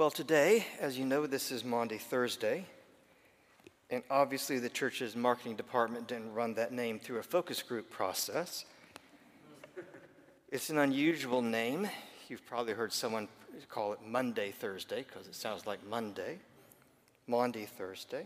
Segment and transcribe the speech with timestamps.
[0.00, 2.64] Well, today, as you know, this is Maundy Thursday.
[3.90, 8.64] And obviously, the church's marketing department didn't run that name through a focus group process.
[10.50, 11.86] It's an unusual name.
[12.30, 13.28] You've probably heard someone
[13.68, 16.38] call it Monday Thursday because it sounds like Monday.
[17.26, 18.24] Maundy Thursday.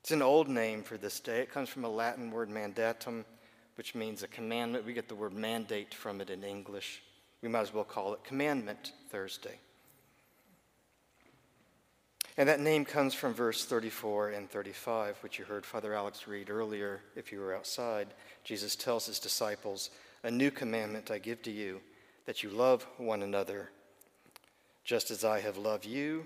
[0.00, 1.42] It's an old name for this day.
[1.42, 3.24] It comes from a Latin word mandatum,
[3.76, 4.84] which means a commandment.
[4.84, 7.04] We get the word mandate from it in English.
[7.40, 9.60] We might as well call it Commandment Thursday.
[12.36, 16.48] And that name comes from verse 34 and 35, which you heard Father Alex read
[16.48, 18.08] earlier if you were outside.
[18.44, 19.90] Jesus tells his disciples,
[20.22, 21.80] A new commandment I give to you,
[22.26, 23.70] that you love one another.
[24.84, 26.24] Just as I have loved you,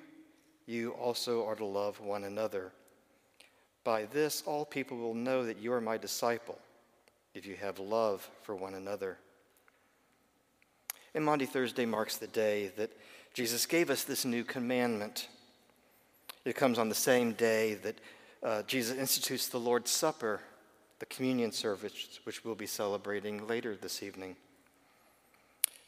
[0.67, 2.73] you also are to love one another.
[3.83, 6.59] By this, all people will know that you are my disciple,
[7.35, 9.19] if you have love for one another.
[11.15, 12.91] And Maundy Thursday marks the day that
[13.35, 15.29] Jesus gave us this new commandment.
[16.45, 17.99] It comes on the same day that
[18.43, 20.41] uh, Jesus institutes the Lord's Supper,
[20.99, 24.37] the communion service, which we'll be celebrating later this evening.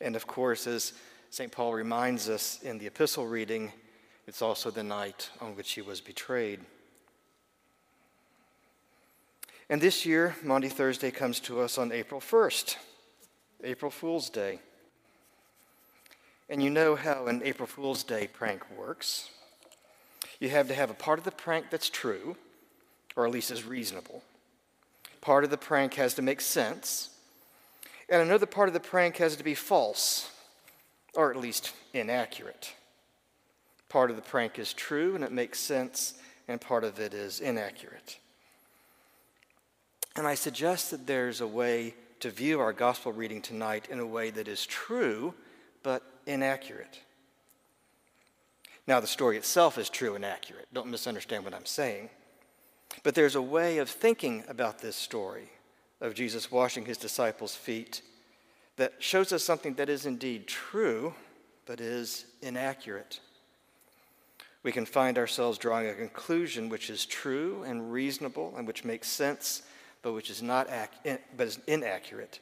[0.01, 0.95] And of course, as
[1.31, 1.53] St.
[1.53, 3.73] Paul reminds us in the epistle reading,
[4.27, 6.61] it's also the night on which he was betrayed.
[9.69, 12.77] And this year, Maundy Thursday comes to us on April 1st,
[13.65, 14.61] April Fool's Day.
[16.49, 19.31] And you know how an April Fool's Day prank works.
[20.41, 22.37] You have to have a part of the prank that's true,
[23.17, 24.23] or at least is reasonable.
[25.21, 27.11] Part of the prank has to make sense,
[28.09, 30.31] and another part of the prank has to be false,
[31.15, 32.73] or at least inaccurate.
[33.89, 36.15] Part of the prank is true and it makes sense,
[36.49, 38.19] and part of it is inaccurate.
[40.15, 44.07] And I suggest that there's a way to view our gospel reading tonight in a
[44.07, 45.35] way that is true
[45.83, 47.01] but inaccurate.
[48.87, 50.67] Now, the story itself is true and accurate.
[50.73, 52.11] Don't misunderstand what I'm saying.
[53.03, 55.51] But there's a way of thinking about this story
[56.01, 58.03] of Jesus washing his disciples' feet
[58.77, 61.15] that shows us something that is indeed true,
[61.65, 63.21] but is inaccurate.
[64.63, 69.09] We can find ourselves drawing a conclusion which is true and reasonable and which makes
[69.09, 69.63] sense
[70.07, 72.39] but which is not ac- but is inaccurate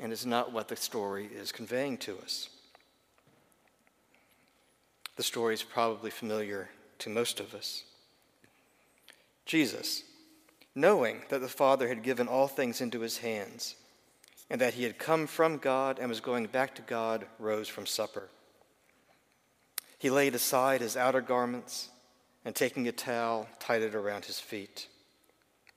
[0.00, 2.48] and is not what the story is conveying to us.
[5.16, 6.70] The story is probably familiar
[7.00, 7.84] to most of us.
[9.46, 10.02] Jesus,
[10.74, 13.76] knowing that the Father had given all things into his hands,
[14.50, 17.86] and that he had come from God and was going back to God, rose from
[17.86, 18.28] supper.
[19.98, 21.88] He laid aside his outer garments
[22.44, 24.88] and taking a towel, tied it around his feet.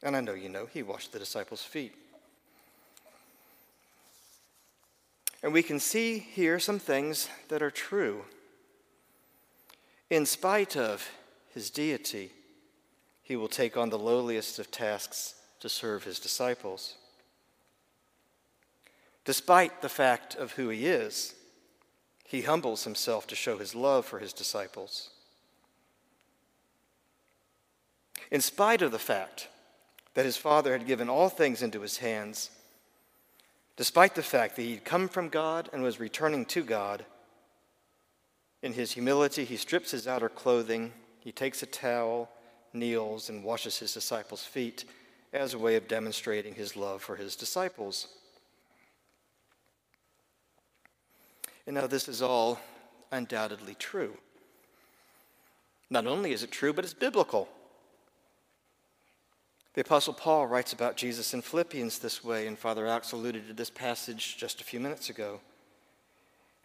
[0.03, 1.95] And I know you know, he washed the disciples' feet.
[5.41, 8.25] And we can see here some things that are true.
[10.09, 11.09] In spite of
[11.53, 12.31] his deity,
[13.23, 16.95] he will take on the lowliest of tasks to serve his disciples.
[19.25, 21.35] Despite the fact of who he is,
[22.23, 25.09] he humbles himself to show his love for his disciples.
[28.31, 29.49] In spite of the fact
[30.13, 32.49] that his father had given all things into his hands,
[33.75, 37.05] despite the fact that he'd come from God and was returning to God.
[38.67, 40.91] In his humility, he strips his outer clothing,
[41.21, 42.29] he takes a towel,
[42.73, 44.83] kneels, and washes his disciples' feet
[45.31, 48.09] as a way of demonstrating his love for his disciples.
[51.65, 52.59] And now, this is all
[53.09, 54.17] undoubtedly true.
[55.89, 57.47] Not only is it true, but it's biblical.
[59.75, 63.53] The Apostle Paul writes about Jesus in Philippians this way, and Father Alex alluded to
[63.53, 65.39] this passage just a few minutes ago.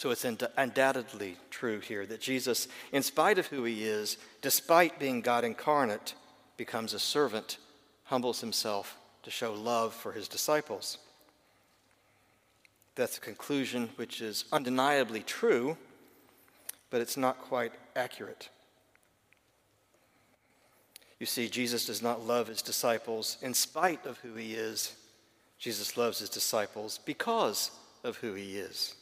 [0.00, 5.20] So it's undoubtedly true here that Jesus, in spite of who he is, despite being
[5.20, 6.14] God incarnate,
[6.56, 7.58] becomes a servant,
[8.04, 10.96] humbles himself to show love for his disciples.
[12.94, 15.76] That's a conclusion which is undeniably true,
[16.88, 18.48] but it's not quite accurate.
[21.18, 24.94] You see, Jesus does not love his disciples in spite of who he is.
[25.58, 27.70] Jesus loves his disciples because
[28.02, 28.94] of who he is.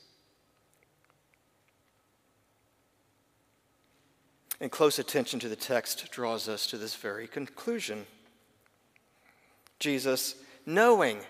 [4.60, 8.06] And close attention to the text draws us to this very conclusion.
[9.78, 10.34] Jesus,
[10.66, 11.20] knowing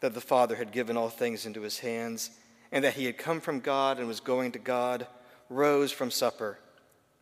[0.00, 2.30] that the Father had given all things into his hands,
[2.72, 5.06] and that he had come from God and was going to God,
[5.48, 6.58] rose from supper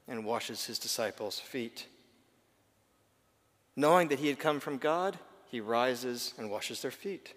[0.08, 1.86] and washes his disciples' feet.
[3.76, 7.34] Knowing that he had come from God, he rises and washes their feet.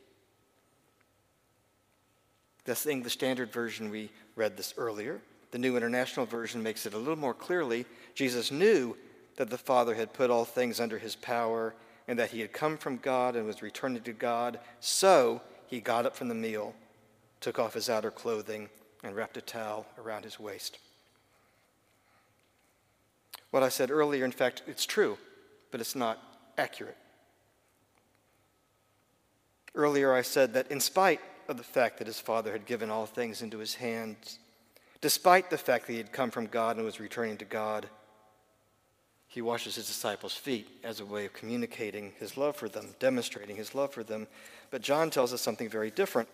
[2.66, 3.90] That's the English Standard Version.
[3.90, 5.22] We read this earlier.
[5.52, 7.86] The New International Version makes it a little more clearly.
[8.16, 8.96] Jesus knew
[9.38, 11.74] that the Father had put all things under his power
[12.08, 14.60] and that he had come from God and was returning to God.
[14.80, 16.76] So he got up from the meal,
[17.40, 18.70] took off his outer clothing,
[19.04, 20.78] and wrapped a towel around his waist.
[23.52, 25.18] What I said earlier, in fact, it's true,
[25.72, 26.20] but it's not
[26.58, 26.98] accurate.
[29.76, 33.06] Earlier, I said that in spite of the fact that his father had given all
[33.06, 34.40] things into his hands,
[35.02, 37.90] despite the fact that he had come from God and was returning to God,
[39.34, 43.56] he washes his disciples' feet as a way of communicating his love for them, demonstrating
[43.56, 44.28] his love for them.
[44.70, 46.30] But John tells us something very different.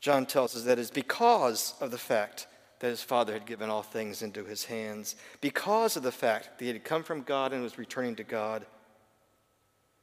[0.00, 2.46] John tells us that it's because of the fact
[2.78, 5.16] that his father had given all things into his hands.
[5.40, 8.64] Because of the fact that he had come from God and was returning to God,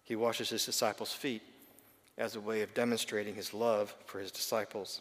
[0.03, 1.43] he washes his disciples' feet
[2.17, 4.99] as a way of demonstrating his love for his disciples.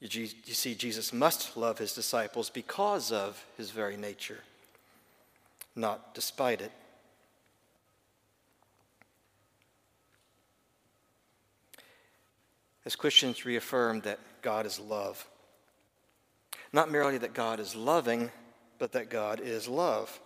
[0.00, 4.40] You, see, Jesus must love his disciples because of his very nature,
[5.76, 6.72] not despite it.
[12.86, 15.28] As Christians reaffirm that God is love.
[16.72, 18.30] Not merely that God is loving,
[18.78, 20.18] but that God is love.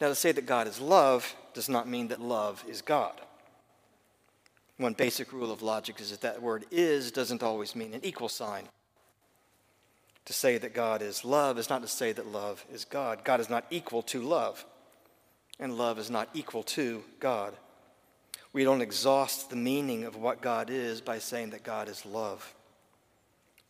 [0.00, 3.20] Now, to say that God is love does not mean that love is God.
[4.80, 8.30] One basic rule of logic is that that word is doesn't always mean an equal
[8.30, 8.66] sign.
[10.24, 13.22] To say that God is love is not to say that love is God.
[13.22, 14.64] God is not equal to love,
[15.58, 17.52] and love is not equal to God.
[18.54, 22.54] We don't exhaust the meaning of what God is by saying that God is love.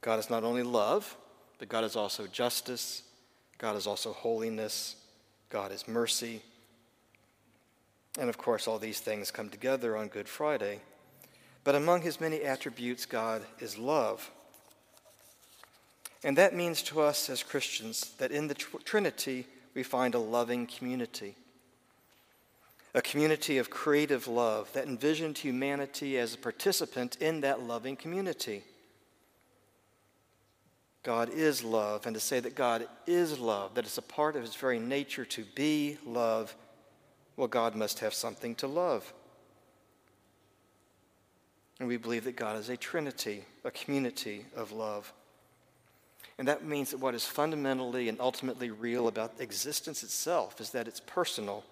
[0.02, 1.16] God is not only love,
[1.58, 3.02] but God is also justice,
[3.58, 4.94] God is also holiness,
[5.48, 6.40] God is mercy.
[8.16, 10.78] And of course, all these things come together on Good Friday.
[11.64, 14.30] But among his many attributes, God is love.
[16.22, 20.66] And that means to us as Christians that in the Trinity we find a loving
[20.66, 21.36] community
[22.94, 28.64] a community of creative love that envisioned humanity as a participant in that loving community.
[31.02, 34.42] God is love, and to say that God is love, that it's a part of
[34.42, 36.54] his very nature to be love,
[37.36, 39.12] well, God must have something to love.
[41.80, 45.12] And we believe that God is a trinity, a community of love.
[46.38, 50.86] And that means that what is fundamentally and ultimately real about existence itself is that
[50.86, 51.64] it's personal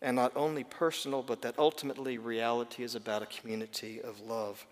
[0.00, 4.66] and not only personal, but that ultimately reality is about a community of love.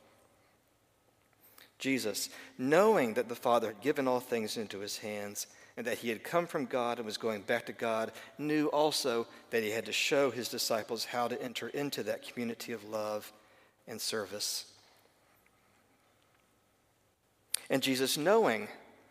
[1.79, 6.09] Jesus, knowing that the Father had given all things into his hands and that he
[6.09, 9.87] had come from God and was going back to God, knew also that he had
[9.87, 13.33] to show his disciples how to enter into that community of love
[13.91, 14.65] and service.
[17.69, 18.69] And Jesus, knowing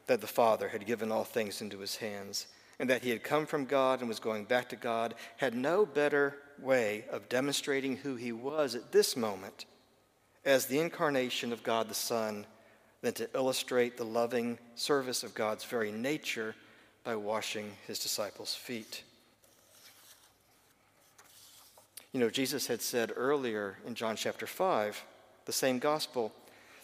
[0.07, 2.47] that the Father had given all things into his hands,
[2.79, 5.85] and that he had come from God and was going back to God, had no
[5.85, 9.65] better way of demonstrating who he was at this moment
[10.45, 12.45] as the incarnation of God the Son
[13.01, 16.55] than to illustrate the loving service of God's very nature
[17.03, 19.03] by washing his disciples' feet.
[22.11, 25.03] You know, Jesus had said earlier in John chapter 5,
[25.45, 26.31] the same gospel,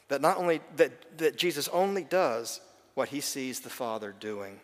[0.07, 2.61] that not only that, that Jesus only does
[2.93, 4.59] what he sees the Father doing.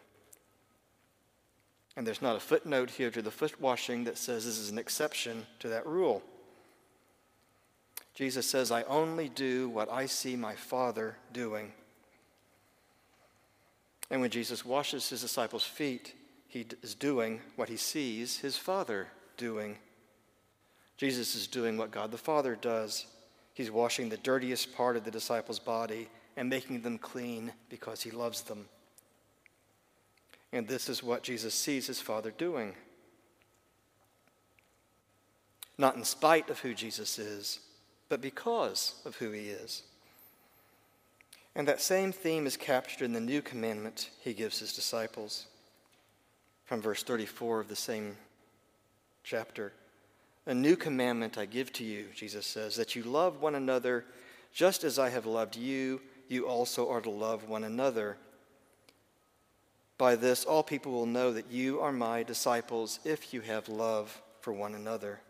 [1.97, 4.77] And there's not a footnote here to the foot washing that says this is an
[4.77, 6.23] exception to that rule.
[8.13, 11.71] Jesus says, I only do what I see my Father doing.
[14.09, 16.13] And when Jesus washes his disciples' feet,
[16.47, 19.77] he is doing what he sees his Father doing.
[21.01, 23.08] Jesus is doing what God the Father does.
[23.55, 28.12] He's washing the dirtiest part of the disciples' body and making them clean because he
[28.12, 28.67] loves them.
[30.53, 32.75] And this is what Jesus sees his Father doing.
[35.75, 37.62] Not in spite of who Jesus is,
[38.08, 39.81] but because of who he is.
[41.55, 45.48] And that same theme is captured in the new commandment he gives his disciples.
[46.65, 48.17] From verse 34 of the same
[49.24, 49.74] chapter
[50.48, 54.05] A new commandment I give to you, Jesus says, that you love one another
[54.53, 58.17] just as I have loved you, you also are to love one another.
[59.98, 64.21] By this, all people will know that you are my disciples if you have love
[64.41, 65.21] for one another.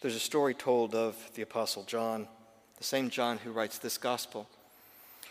[0.00, 2.26] There's a story told of the Apostle John,
[2.76, 4.48] the same John who writes this gospel.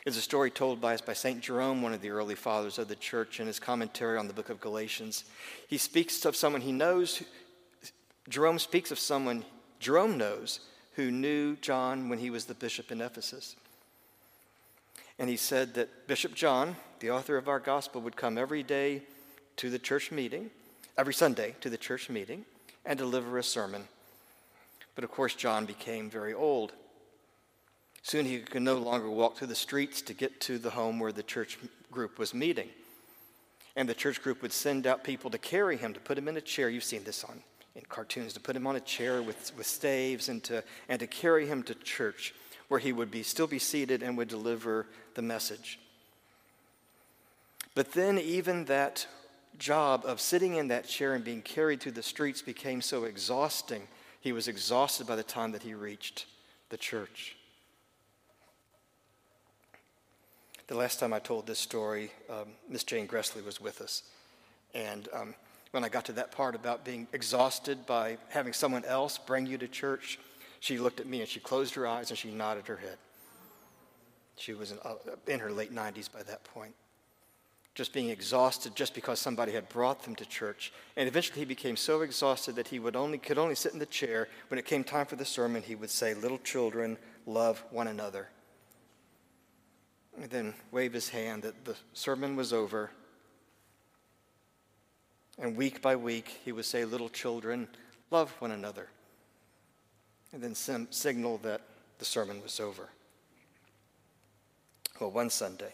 [0.03, 1.41] It's a story told by us by St.
[1.41, 4.49] Jerome, one of the early fathers of the church, in his commentary on the book
[4.49, 5.25] of Galatians.
[5.67, 7.21] He speaks of someone he knows.
[8.27, 9.45] Jerome speaks of someone
[9.79, 10.59] Jerome knows
[10.93, 13.55] who knew John when he was the bishop in Ephesus.
[15.19, 19.03] And he said that Bishop John, the author of our gospel, would come every day
[19.57, 20.49] to the church meeting,
[20.97, 22.45] every Sunday to the church meeting,
[22.85, 23.83] and deliver a sermon.
[24.95, 26.73] But of course, John became very old.
[28.03, 31.11] Soon he could no longer walk through the streets to get to the home where
[31.11, 31.57] the church
[31.91, 32.69] group was meeting.
[33.75, 36.35] And the church group would send out people to carry him, to put him in
[36.37, 36.69] a chair.
[36.69, 37.41] You've seen this on
[37.75, 41.07] in cartoons, to put him on a chair with, with staves and to, and to
[41.07, 42.33] carry him to church
[42.67, 45.79] where he would be, still be seated and would deliver the message.
[47.75, 49.07] But then, even that
[49.57, 53.87] job of sitting in that chair and being carried through the streets became so exhausting,
[54.19, 56.25] he was exhausted by the time that he reached
[56.69, 57.35] the church.
[60.71, 64.03] The last time I told this story, um, Miss Jane Gressley was with us.
[64.73, 65.35] And um,
[65.71, 69.57] when I got to that part about being exhausted by having someone else bring you
[69.57, 70.17] to church,
[70.61, 72.97] she looked at me and she closed her eyes and she nodded her head.
[74.37, 74.93] She was in, uh,
[75.27, 76.73] in her late 90s by that point.
[77.75, 80.71] Just being exhausted just because somebody had brought them to church.
[80.95, 83.85] And eventually he became so exhausted that he would only, could only sit in the
[83.87, 84.29] chair.
[84.47, 88.29] When it came time for the sermon, he would say, Little children, love one another.
[90.19, 92.91] And then wave his hand that the sermon was over.
[95.39, 97.67] And week by week, he would say, Little children,
[98.09, 98.89] love one another
[100.33, 101.61] and then sim- signal that
[101.99, 102.89] the sermon was over.
[104.99, 105.73] Well, one Sunday,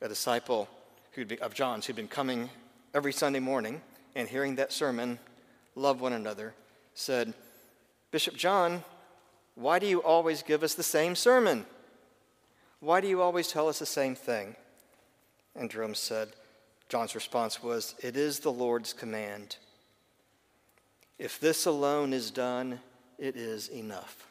[0.00, 0.68] a disciple
[1.14, 2.48] be, of John's who'd been coming
[2.94, 3.82] every Sunday morning
[4.14, 5.18] and hearing that sermon,
[5.74, 6.54] love one another,
[6.94, 7.34] said,
[8.10, 8.84] Bishop John,
[9.54, 11.66] why do you always give us the same sermon?
[12.82, 14.56] Why do you always tell us the same thing?
[15.54, 16.30] And Jerome said,
[16.88, 19.54] John's response was, It is the Lord's command.
[21.16, 22.80] If this alone is done,
[23.20, 24.26] it is enough.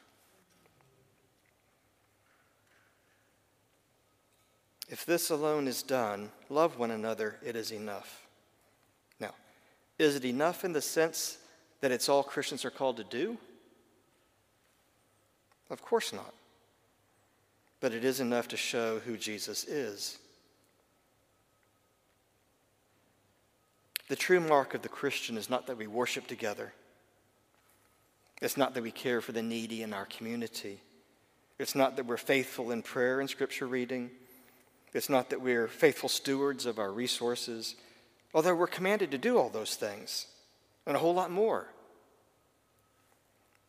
[4.89, 8.27] If this alone is done, love one another, it is enough.
[9.17, 9.33] Now,
[9.97, 11.37] is it enough in the sense
[11.79, 13.37] that it's all Christians are called to do?
[15.69, 16.33] Of course not.
[17.81, 20.17] But it is enough to show who Jesus is.
[24.07, 26.71] The true mark of the Christian is not that we worship together
[28.41, 30.81] it's not that we care for the needy in our community.
[31.59, 34.09] It's not that we're faithful in prayer and scripture reading.
[34.93, 37.75] It's not that we're faithful stewards of our resources,
[38.33, 40.25] although we're commanded to do all those things
[40.87, 41.67] and a whole lot more.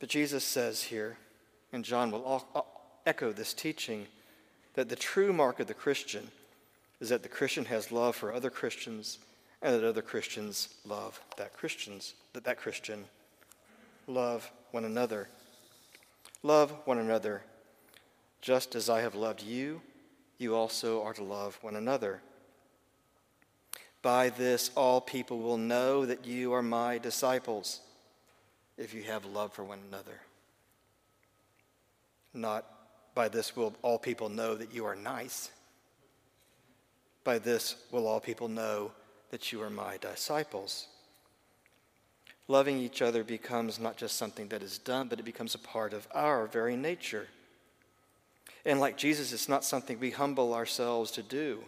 [0.01, 1.19] But Jesus says here,
[1.73, 2.25] and John will
[3.07, 4.07] echo this teaching,
[4.75, 6.29] that the true mark of the Christian
[7.01, 9.19] is that the Christian has love for other Christians
[9.61, 13.05] and that other Christians love that Christians that that Christian
[14.07, 15.29] love one another.
[16.43, 17.43] Love one another.
[18.41, 19.81] Just as I have loved you,
[20.39, 22.21] you also are to love one another.
[24.03, 27.81] By this, all people will know that you are my disciples
[28.77, 30.21] if you have love for one another.
[32.35, 32.67] Not
[33.15, 35.51] by this will all people know that you are nice.
[37.25, 38.93] By this will all people know
[39.31, 40.87] that you are my disciples
[42.53, 45.95] loving each other becomes not just something that is done, but it becomes a part
[45.95, 47.27] of our very nature.
[48.65, 51.65] And like Jesus, it's not something we humble ourselves to do.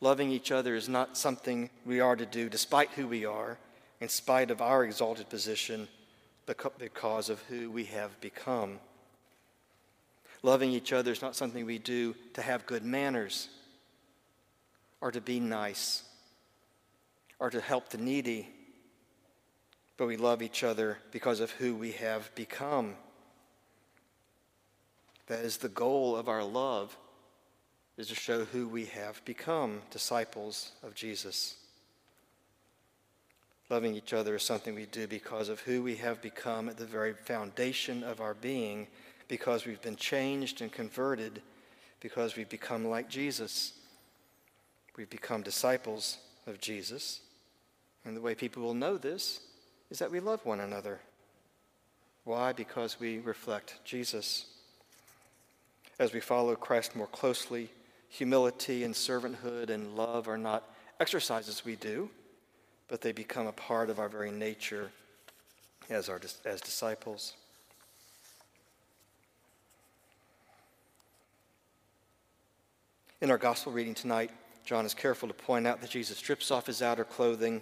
[0.00, 3.58] Loving each other is not something we are to do despite who we are,
[4.00, 5.88] in spite of our exalted position,
[6.78, 8.78] because of who we have become.
[10.42, 13.48] Loving each other is not something we do to have good manners
[15.00, 16.02] or to be nice
[17.38, 18.48] or to help the needy,
[19.96, 22.94] but we love each other because of who we have become.
[25.26, 26.96] That is the goal of our love,
[27.96, 31.56] is to show who we have become, disciples of Jesus.
[33.68, 36.86] Loving each other is something we do because of who we have become at the
[36.86, 38.88] very foundation of our being,
[39.30, 41.40] because we've been changed and converted,
[42.00, 43.74] because we've become like Jesus.
[44.96, 46.18] We've become disciples
[46.48, 47.20] of Jesus.
[48.04, 49.40] And the way people will know this
[49.88, 50.98] is that we love one another.
[52.24, 52.52] Why?
[52.52, 54.46] Because we reflect Jesus.
[56.00, 57.68] as we follow Christ more closely,
[58.08, 60.64] humility and servanthood and love are not
[60.98, 62.10] exercises we do,
[62.88, 64.90] but they become a part of our very nature
[65.88, 67.34] as, our, as disciples.
[73.22, 74.30] In our gospel reading tonight,
[74.64, 77.60] John is careful to point out that Jesus strips off his outer clothing.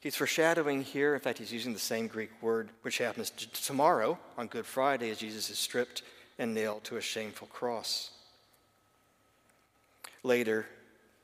[0.00, 4.18] He's foreshadowing here, in fact, he's using the same Greek word, which happens t- tomorrow
[4.36, 6.02] on Good Friday as Jesus is stripped
[6.36, 8.10] and nailed to a shameful cross.
[10.24, 10.66] Later,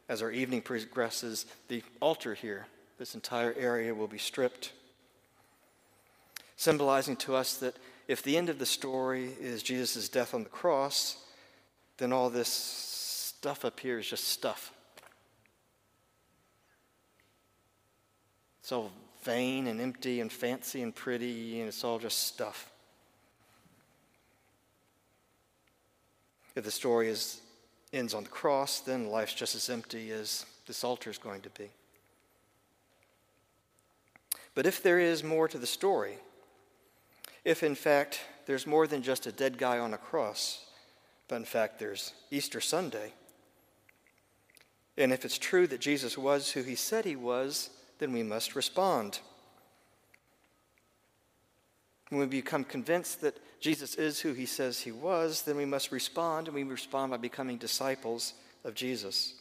[0.08, 4.70] as our evening progresses, the altar here, this entire area will be stripped,
[6.54, 7.74] symbolizing to us that
[8.06, 11.16] if the end of the story is Jesus' death on the cross,
[11.98, 13.01] then all this
[13.42, 14.72] stuff up here is just stuff.
[18.60, 18.92] It's all
[19.24, 22.70] vain and empty and fancy and pretty, and it's all just stuff.
[26.54, 27.40] If the story is,
[27.92, 31.50] ends on the cross, then life's just as empty as this altar is going to
[31.50, 31.68] be.
[34.54, 36.18] But if there is more to the story,
[37.44, 40.64] if in fact there's more than just a dead guy on a cross,
[41.26, 43.14] but in fact there's Easter Sunday,
[44.96, 48.54] and if it's true that Jesus was who he said he was, then we must
[48.54, 49.20] respond.
[52.10, 55.92] When we become convinced that Jesus is who he says he was, then we must
[55.92, 58.34] respond, and we respond by becoming disciples
[58.64, 59.34] of Jesus.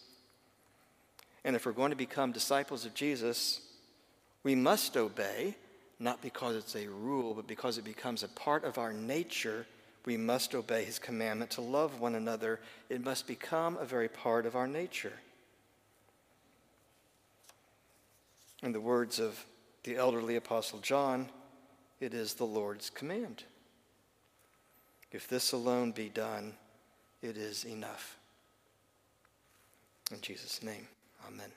[1.44, 3.62] And if we're going to become disciples of Jesus,
[4.44, 5.56] we must obey,
[6.00, 9.66] not because it's a rule, but because it becomes a part of our nature.
[10.06, 12.60] We must obey his commandment to love one another.
[12.90, 15.14] It must become a very part of our nature.
[18.64, 19.46] In the words of
[19.84, 21.30] the elderly apostle John,
[22.00, 23.44] it is the Lord's command.
[25.12, 26.54] If this alone be done,
[27.22, 28.18] it is enough.
[30.12, 30.88] In Jesus' name,
[31.28, 31.52] amen.